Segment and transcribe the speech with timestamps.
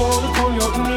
[0.00, 0.90] falling on your knees.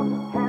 [0.00, 0.39] High.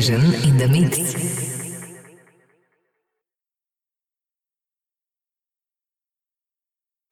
[0.00, 0.18] 人